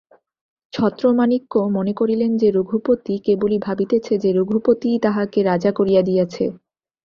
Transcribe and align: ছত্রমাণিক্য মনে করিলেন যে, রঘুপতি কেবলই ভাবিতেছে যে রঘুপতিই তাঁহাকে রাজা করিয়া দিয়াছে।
ছত্রমাণিক্য 0.73 1.53
মনে 1.69 1.93
করিলেন 1.93 2.31
যে, 2.37 2.47
রঘুপতি 2.51 3.13
কেবলই 3.25 3.59
ভাবিতেছে 3.59 4.13
যে 4.17 4.29
রঘুপতিই 4.33 4.97
তাঁহাকে 4.99 5.39
রাজা 5.43 5.71
করিয়া 5.71 6.01
দিয়াছে। 6.01 6.45